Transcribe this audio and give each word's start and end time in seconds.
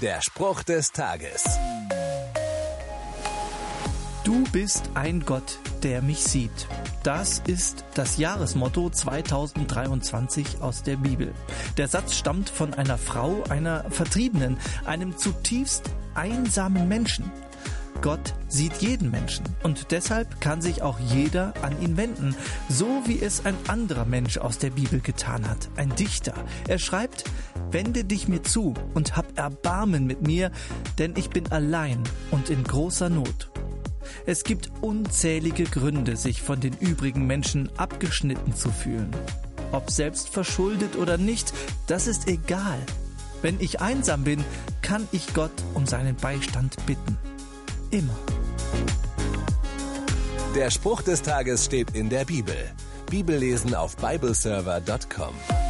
Der 0.00 0.22
Spruch 0.22 0.62
des 0.62 0.92
Tages. 0.92 1.44
Du 4.24 4.44
bist 4.50 4.88
ein 4.94 5.26
Gott, 5.26 5.58
der 5.82 6.00
mich 6.00 6.20
sieht. 6.24 6.68
Das 7.02 7.42
ist 7.46 7.84
das 7.92 8.16
Jahresmotto 8.16 8.88
2023 8.88 10.62
aus 10.62 10.82
der 10.82 10.96
Bibel. 10.96 11.34
Der 11.76 11.86
Satz 11.86 12.14
stammt 12.14 12.48
von 12.48 12.72
einer 12.72 12.96
Frau, 12.96 13.42
einer 13.50 13.90
Vertriebenen, 13.90 14.56
einem 14.86 15.18
zutiefst 15.18 15.90
einsamen 16.14 16.88
Menschen. 16.88 17.30
Gott 18.02 18.32
sieht 18.48 18.76
jeden 18.76 19.10
Menschen 19.10 19.44
und 19.62 19.90
deshalb 19.90 20.40
kann 20.40 20.62
sich 20.62 20.80
auch 20.80 20.98
jeder 20.98 21.52
an 21.60 21.82
ihn 21.82 21.98
wenden, 21.98 22.34
so 22.70 23.02
wie 23.04 23.20
es 23.20 23.44
ein 23.44 23.56
anderer 23.68 24.06
Mensch 24.06 24.38
aus 24.38 24.56
der 24.56 24.70
Bibel 24.70 25.00
getan 25.00 25.46
hat, 25.46 25.68
ein 25.76 25.94
Dichter. 25.96 26.32
Er 26.66 26.78
schreibt, 26.78 27.24
wende 27.72 28.04
dich 28.04 28.28
mir 28.28 28.42
zu 28.42 28.74
und 28.94 29.16
hab 29.16 29.38
Erbarmen 29.38 30.06
mit 30.06 30.26
mir, 30.26 30.50
denn 30.98 31.14
ich 31.16 31.30
bin 31.30 31.50
allein 31.52 32.02
und 32.30 32.50
in 32.50 32.64
großer 32.64 33.10
Not. 33.10 33.50
Es 34.26 34.44
gibt 34.44 34.70
unzählige 34.80 35.64
Gründe, 35.64 36.16
sich 36.16 36.42
von 36.42 36.60
den 36.60 36.76
übrigen 36.78 37.26
Menschen 37.26 37.70
abgeschnitten 37.76 38.54
zu 38.54 38.70
fühlen. 38.70 39.10
Ob 39.72 39.90
selbst 39.90 40.28
verschuldet 40.28 40.96
oder 40.96 41.16
nicht, 41.16 41.52
das 41.86 42.06
ist 42.06 42.28
egal. 42.28 42.78
Wenn 43.42 43.60
ich 43.60 43.80
einsam 43.80 44.24
bin, 44.24 44.44
kann 44.82 45.08
ich 45.12 45.32
Gott 45.32 45.52
um 45.74 45.86
seinen 45.86 46.16
Beistand 46.16 46.76
bitten 46.86 47.16
immer. 47.90 48.16
Der 50.54 50.70
Spruch 50.70 51.02
des 51.02 51.22
Tages 51.22 51.64
steht 51.64 51.94
in 51.94 52.08
der 52.08 52.24
Bibel. 52.24 52.56
Bibellesen 53.08 53.74
auf 53.74 53.96
bibleserver.com. 53.96 55.69